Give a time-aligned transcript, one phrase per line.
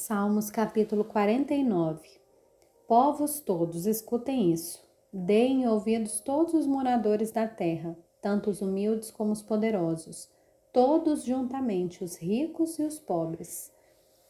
[0.00, 2.08] Salmos capítulo 49
[2.86, 4.80] Povos todos, escutem isso.
[5.12, 10.30] Deem ouvidos todos os moradores da terra, tanto os humildes como os poderosos,
[10.72, 13.72] todos juntamente, os ricos e os pobres.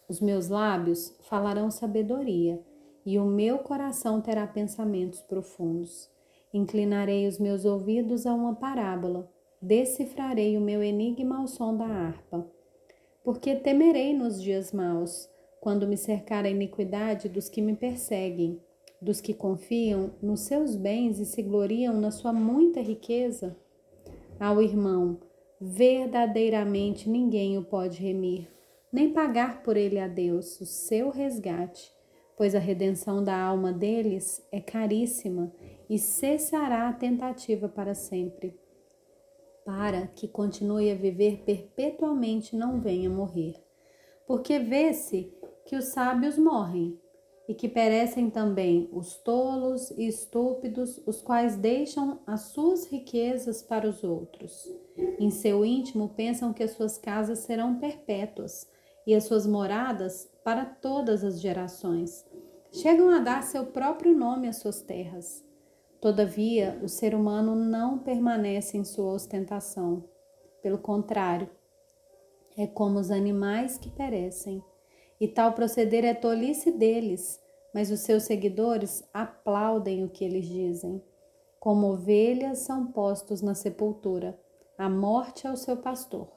[0.08, 2.58] Os meus lábios falarão sabedoria,
[3.04, 6.08] e o meu coração terá pensamentos profundos.
[6.50, 9.30] Inclinarei os meus ouvidos a uma parábola,
[9.60, 12.46] decifrarei o meu enigma ao som da harpa.
[13.22, 15.28] Porque temerei nos dias maus
[15.60, 18.60] quando me cercar a iniquidade dos que me perseguem,
[19.00, 23.56] dos que confiam nos seus bens e se gloriam na sua muita riqueza?
[24.38, 25.18] Ao irmão,
[25.60, 28.48] verdadeiramente ninguém o pode remir,
[28.92, 31.92] nem pagar por ele a Deus o seu resgate,
[32.36, 35.52] pois a redenção da alma deles é caríssima
[35.90, 38.54] e cessará a tentativa para sempre,
[39.64, 43.54] para que continue a viver perpetuamente não venha morrer.
[44.24, 45.32] Porque vê-se
[45.68, 46.98] que os sábios morrem,
[47.46, 53.86] e que perecem também os tolos e estúpidos, os quais deixam as suas riquezas para
[53.86, 54.66] os outros.
[55.18, 58.66] Em seu íntimo pensam que as suas casas serão perpétuas
[59.06, 62.24] e as suas moradas para todas as gerações.
[62.72, 65.44] Chegam a dar seu próprio nome às suas terras.
[66.00, 70.02] Todavia, o ser humano não permanece em sua ostentação.
[70.62, 71.48] Pelo contrário,
[72.56, 74.64] é como os animais que perecem
[75.20, 77.40] e tal proceder é tolice deles,
[77.74, 81.02] mas os seus seguidores aplaudem o que eles dizem.
[81.58, 84.38] Como ovelhas são postos na sepultura,
[84.76, 86.28] a morte é o seu pastor,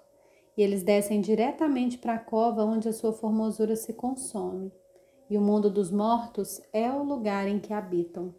[0.58, 4.72] e eles descem diretamente para a cova onde a sua formosura se consome,
[5.30, 8.34] e o mundo dos mortos é o lugar em que habitam.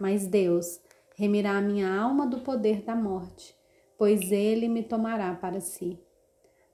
[0.00, 0.80] Mas Deus
[1.14, 3.54] remirá a minha alma do poder da morte,
[3.96, 6.00] pois ele me tomará para si.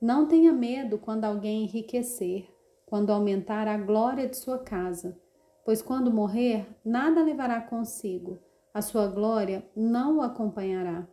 [0.01, 2.49] Não tenha medo quando alguém enriquecer
[2.91, 5.17] quando aumentar a glória de sua casa,
[5.65, 8.41] pois quando morrer, nada levará consigo,
[8.75, 11.07] a sua glória não o acompanhará.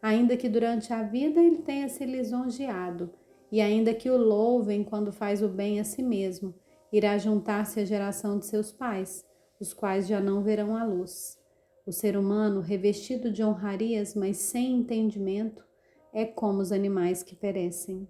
[0.00, 3.12] Ainda que durante a vida ele tenha se lisonjeado,
[3.52, 6.54] e ainda que o louvem quando faz o bem a si mesmo,
[6.90, 9.22] irá juntar-se à geração de seus pais,
[9.60, 11.38] os quais já não verão a luz.
[11.84, 15.62] O ser humano, revestido de honrarias, mas sem entendimento,
[16.14, 18.08] é como os animais que perecem.